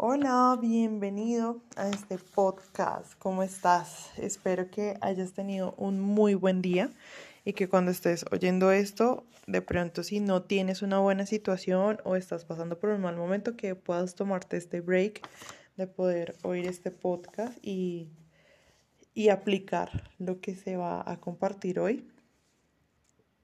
Hola, 0.00 0.56
bienvenido 0.60 1.60
a 1.74 1.88
este 1.88 2.18
podcast. 2.18 3.14
¿Cómo 3.18 3.42
estás? 3.42 4.12
Espero 4.16 4.70
que 4.70 4.96
hayas 5.00 5.32
tenido 5.32 5.74
un 5.76 5.98
muy 5.98 6.34
buen 6.34 6.62
día 6.62 6.92
y 7.44 7.52
que 7.54 7.68
cuando 7.68 7.90
estés 7.90 8.24
oyendo 8.30 8.70
esto, 8.70 9.24
de 9.48 9.60
pronto 9.60 10.04
si 10.04 10.20
no 10.20 10.42
tienes 10.42 10.82
una 10.82 11.00
buena 11.00 11.26
situación 11.26 11.98
o 12.04 12.14
estás 12.14 12.44
pasando 12.44 12.78
por 12.78 12.90
un 12.90 13.00
mal 13.00 13.16
momento, 13.16 13.56
que 13.56 13.74
puedas 13.74 14.14
tomarte 14.14 14.56
este 14.56 14.80
break 14.80 15.28
de 15.76 15.88
poder 15.88 16.36
oír 16.44 16.68
este 16.68 16.92
podcast 16.92 17.58
y, 17.60 18.08
y 19.14 19.30
aplicar 19.30 20.12
lo 20.20 20.40
que 20.40 20.54
se 20.54 20.76
va 20.76 21.02
a 21.10 21.16
compartir 21.16 21.80
hoy. 21.80 22.08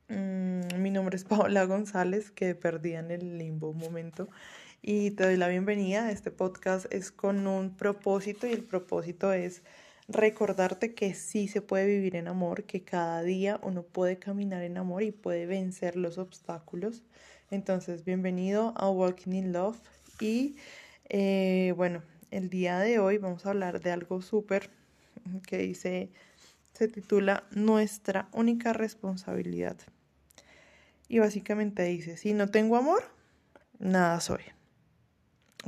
Mm, 0.09 0.82
mi 0.82 0.91
nombre 0.91 1.16
es 1.16 1.25
Paola 1.48 1.64
González, 1.64 2.30
que 2.30 2.54
perdí 2.54 2.95
en 2.95 3.11
el 3.11 3.39
limbo 3.39 3.71
un 3.71 3.79
momento 3.79 4.29
y 4.82 5.12
te 5.12 5.25
doy 5.25 5.36
la 5.36 5.48
bienvenida. 5.48 6.11
Este 6.11 6.30
podcast 6.30 6.86
es 6.93 7.11
con 7.11 7.46
un 7.46 7.75
propósito 7.76 8.46
y 8.46 8.53
el 8.53 8.64
propósito 8.64 9.32
es 9.32 9.62
recordarte 10.09 10.95
que 10.95 11.14
sí 11.14 11.48
se 11.48 11.62
puede 11.62 11.86
vivir 11.86 12.17
en 12.17 12.29
amor, 12.29 12.64
que 12.64 12.82
cada 12.85 13.22
día 13.22 13.59
uno 13.62 13.82
puede 13.82 14.18
caminar 14.18 14.62
en 14.62 14.76
amor 14.76 15.03
y 15.03 15.12
puede 15.12 15.46
vencer 15.46 15.96
los 15.96 16.18
obstáculos. 16.18 17.03
Entonces, 17.50 18.04
bienvenido 18.04 18.75
a 18.76 18.90
Walking 18.90 19.32
in 19.32 19.53
Love 19.53 19.81
y 20.21 20.57
eh, 21.09 21.73
bueno, 21.76 22.03
el 22.31 22.50
día 22.50 22.79
de 22.79 22.98
hoy 22.98 23.18
vamos 23.18 23.46
a 23.46 23.50
hablar 23.50 23.81
de 23.81 23.90
algo 23.93 24.21
súper 24.21 24.71
que 25.46 25.59
dice, 25.59 26.11
se 26.75 26.89
titula 26.89 27.45
Nuestra 27.53 28.29
única 28.32 28.75
responsabilidad. 28.75 29.76
Y 31.08 31.18
básicamente 31.18 31.82
dice, 31.85 32.17
si 32.17 32.33
no 32.33 32.48
tengo 32.48 32.77
amor, 32.77 33.05
nada 33.78 34.20
soy. 34.20 34.42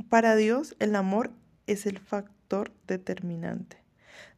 Para 0.09 0.35
Dios 0.35 0.75
el 0.79 0.95
amor 0.95 1.31
es 1.65 1.85
el 1.85 1.99
factor 1.99 2.71
determinante. 2.87 3.77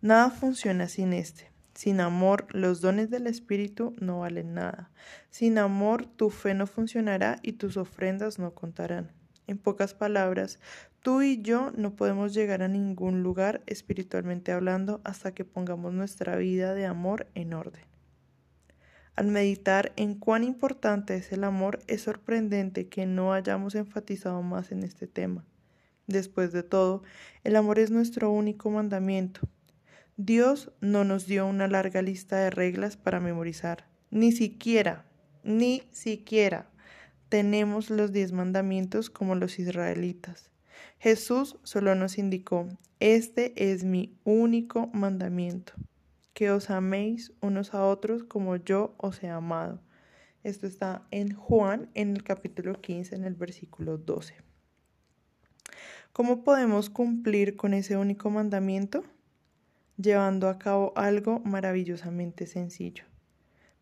Nada 0.01 0.29
funciona 0.29 0.87
sin 0.87 1.13
este. 1.13 1.51
Sin 1.73 2.01
amor 2.01 2.47
los 2.53 2.81
dones 2.81 3.09
del 3.09 3.27
Espíritu 3.27 3.95
no 3.99 4.19
valen 4.19 4.53
nada. 4.53 4.91
Sin 5.29 5.57
amor 5.57 6.05
tu 6.05 6.29
fe 6.29 6.53
no 6.53 6.67
funcionará 6.67 7.39
y 7.41 7.53
tus 7.53 7.77
ofrendas 7.77 8.39
no 8.39 8.53
contarán. 8.53 9.11
En 9.47 9.57
pocas 9.57 9.93
palabras, 9.93 10.59
tú 11.01 11.21
y 11.21 11.41
yo 11.41 11.71
no 11.75 11.95
podemos 11.95 12.33
llegar 12.33 12.61
a 12.61 12.67
ningún 12.67 13.23
lugar 13.23 13.63
espiritualmente 13.65 14.51
hablando 14.51 15.01
hasta 15.03 15.33
que 15.33 15.45
pongamos 15.45 15.93
nuestra 15.93 16.35
vida 16.35 16.73
de 16.73 16.85
amor 16.85 17.27
en 17.33 17.53
orden. 17.53 17.88
Al 19.19 19.27
meditar 19.27 19.91
en 19.97 20.15
cuán 20.15 20.45
importante 20.45 21.13
es 21.13 21.33
el 21.33 21.43
amor, 21.43 21.79
es 21.87 22.03
sorprendente 22.03 22.87
que 22.87 23.05
no 23.05 23.33
hayamos 23.33 23.75
enfatizado 23.75 24.41
más 24.43 24.71
en 24.71 24.81
este 24.81 25.07
tema. 25.07 25.43
Después 26.07 26.53
de 26.53 26.63
todo, 26.63 27.03
el 27.43 27.57
amor 27.57 27.79
es 27.79 27.91
nuestro 27.91 28.31
único 28.31 28.69
mandamiento. 28.69 29.41
Dios 30.15 30.71
no 30.79 31.03
nos 31.03 31.27
dio 31.27 31.47
una 31.47 31.67
larga 31.67 32.01
lista 32.01 32.37
de 32.37 32.49
reglas 32.49 32.95
para 32.95 33.19
memorizar. 33.19 33.89
Ni 34.09 34.31
siquiera, 34.31 35.05
ni 35.43 35.83
siquiera 35.91 36.69
tenemos 37.27 37.89
los 37.89 38.13
diez 38.13 38.31
mandamientos 38.31 39.09
como 39.09 39.35
los 39.35 39.59
israelitas. 39.59 40.49
Jesús 40.97 41.57
solo 41.63 41.93
nos 41.93 42.17
indicó, 42.17 42.69
este 43.01 43.69
es 43.69 43.83
mi 43.83 44.17
único 44.23 44.87
mandamiento 44.93 45.73
que 46.33 46.51
os 46.51 46.69
améis 46.69 47.33
unos 47.41 47.73
a 47.73 47.85
otros 47.85 48.23
como 48.23 48.55
yo 48.55 48.93
os 48.97 49.23
he 49.23 49.29
amado. 49.29 49.81
Esto 50.43 50.67
está 50.67 51.05
en 51.11 51.33
Juan 51.33 51.89
en 51.93 52.15
el 52.15 52.23
capítulo 52.23 52.79
15, 52.79 53.15
en 53.15 53.25
el 53.25 53.35
versículo 53.35 53.97
12. 53.97 54.35
¿Cómo 56.13 56.43
podemos 56.43 56.89
cumplir 56.89 57.55
con 57.55 57.73
ese 57.73 57.97
único 57.97 58.29
mandamiento? 58.29 59.03
Llevando 59.97 60.49
a 60.49 60.57
cabo 60.57 60.93
algo 60.95 61.39
maravillosamente 61.39 62.47
sencillo, 62.47 63.03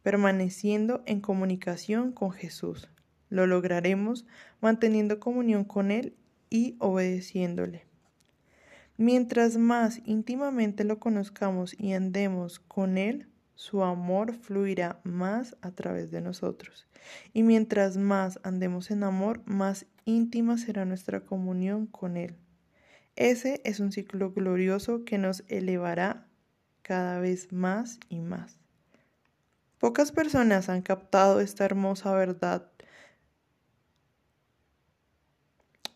permaneciendo 0.03 1.03
en 1.05 1.21
comunicación 1.21 2.11
con 2.11 2.31
Jesús. 2.31 2.89
Lo 3.29 3.45
lograremos 3.47 4.25
manteniendo 4.61 5.19
comunión 5.19 5.63
con 5.63 5.91
Él 5.91 6.15
y 6.49 6.75
obedeciéndole. 6.79 7.86
Mientras 8.97 9.57
más 9.57 10.01
íntimamente 10.05 10.83
lo 10.83 10.99
conozcamos 10.99 11.79
y 11.79 11.93
andemos 11.93 12.59
con 12.59 12.97
Él, 12.97 13.27
su 13.53 13.83
amor 13.83 14.33
fluirá 14.33 14.99
más 15.03 15.55
a 15.61 15.71
través 15.71 16.09
de 16.09 16.21
nosotros. 16.21 16.87
Y 17.31 17.43
mientras 17.43 17.97
más 17.97 18.39
andemos 18.43 18.89
en 18.89 19.03
amor, 19.03 19.41
más 19.45 19.85
íntima 20.05 20.57
será 20.57 20.85
nuestra 20.85 21.21
comunión 21.21 21.85
con 21.85 22.17
Él. 22.17 22.35
Ese 23.15 23.61
es 23.65 23.79
un 23.79 23.91
ciclo 23.91 24.31
glorioso 24.31 25.05
que 25.05 25.17
nos 25.17 25.43
elevará 25.47 26.27
cada 26.81 27.19
vez 27.19 27.51
más 27.51 27.99
y 28.09 28.19
más. 28.19 28.59
Pocas 29.79 30.11
personas 30.11 30.69
han 30.69 30.81
captado 30.81 31.39
esta 31.39 31.65
hermosa 31.65 32.13
verdad 32.13 32.71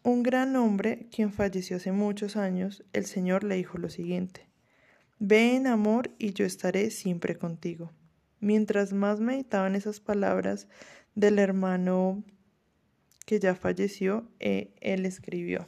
Un 0.04 0.24
gran 0.24 0.56
hombre, 0.56 1.08
quien 1.12 1.32
falleció 1.32 1.78
hace 1.78 1.92
muchos 1.92 2.36
años, 2.36 2.84
el 2.92 3.06
Señor 3.06 3.44
le 3.44 3.56
dijo 3.56 3.78
lo 3.78 3.88
siguiente, 3.88 4.48
Ve 5.20 5.56
en 5.56 5.68
amor 5.68 6.10
y 6.18 6.34
yo 6.34 6.44
estaré 6.44 6.90
siempre 6.90 7.36
contigo. 7.38 7.92
Mientras 8.40 8.94
más 8.94 9.20
meditaban 9.20 9.76
esas 9.76 10.00
palabras 10.00 10.68
del 11.14 11.38
hermano 11.38 12.24
que 13.28 13.40
ya 13.40 13.54
falleció, 13.54 14.28
eh, 14.40 14.74
él 14.82 15.06
escribió, 15.06 15.68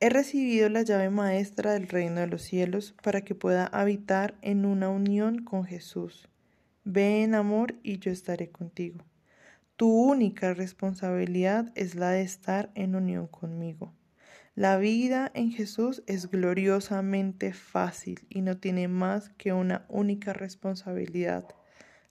He 0.00 0.08
recibido 0.08 0.70
la 0.70 0.80
llave 0.80 1.10
maestra 1.10 1.74
del 1.74 1.86
reino 1.86 2.22
de 2.22 2.28
los 2.28 2.40
cielos 2.40 2.94
para 3.02 3.20
que 3.20 3.34
pueda 3.34 3.66
habitar 3.66 4.38
en 4.40 4.64
una 4.64 4.88
unión 4.88 5.44
con 5.44 5.64
Jesús. 5.64 6.30
Ve 6.84 7.22
en 7.22 7.34
amor 7.34 7.74
y 7.82 7.98
yo 7.98 8.10
estaré 8.10 8.48
contigo. 8.48 9.04
Tu 9.76 9.88
única 9.88 10.54
responsabilidad 10.54 11.72
es 11.74 11.96
la 11.96 12.10
de 12.10 12.22
estar 12.22 12.70
en 12.76 12.94
unión 12.94 13.26
conmigo. 13.26 13.92
La 14.54 14.76
vida 14.76 15.32
en 15.34 15.50
Jesús 15.50 16.04
es 16.06 16.30
gloriosamente 16.30 17.52
fácil 17.52 18.20
y 18.28 18.42
no 18.42 18.56
tiene 18.56 18.86
más 18.86 19.30
que 19.30 19.52
una 19.52 19.84
única 19.88 20.32
responsabilidad, 20.32 21.48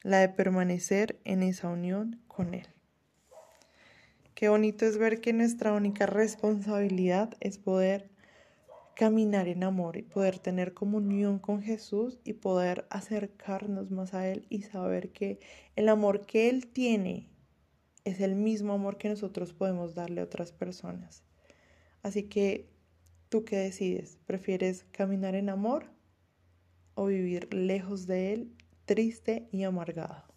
la 0.01 0.19
de 0.19 0.27
permanecer 0.27 1.21
en 1.23 1.41
esa 1.41 1.69
unión 1.69 2.19
con 2.27 2.53
Él. 2.53 2.67
Qué 4.35 4.49
bonito 4.49 4.85
es 4.85 4.97
ver 4.97 5.21
que 5.21 5.31
nuestra 5.31 5.71
única 5.71 6.05
responsabilidad 6.05 7.33
es 7.39 7.59
poder 7.59 8.09
caminar 8.93 9.47
en 9.47 9.63
amor 9.63 9.95
y 9.95 10.01
poder 10.01 10.37
tener 10.37 10.73
comunión 10.73 11.39
con 11.39 11.61
Jesús 11.61 12.19
y 12.25 12.33
poder 12.33 12.85
acercarnos 12.89 13.89
más 13.89 14.13
a 14.13 14.27
Él 14.27 14.45
y 14.49 14.63
saber 14.63 15.13
que 15.13 15.39
el 15.77 15.87
amor 15.87 16.25
que 16.25 16.49
Él 16.49 16.67
tiene 16.67 17.29
es 18.05 18.19
el 18.19 18.35
mismo 18.35 18.73
amor 18.73 18.97
que 18.97 19.09
nosotros 19.09 19.53
podemos 19.53 19.95
darle 19.95 20.21
a 20.21 20.25
otras 20.25 20.51
personas. 20.51 21.23
Así 22.01 22.23
que, 22.23 22.69
¿tú 23.29 23.45
qué 23.45 23.57
decides? 23.57 24.17
¿Prefieres 24.25 24.85
caminar 24.91 25.35
en 25.35 25.49
amor 25.49 25.85
o 26.95 27.05
vivir 27.05 27.53
lejos 27.53 28.05
de 28.07 28.33
él, 28.33 28.53
triste 28.85 29.47
y 29.51 29.63
amargado? 29.63 30.32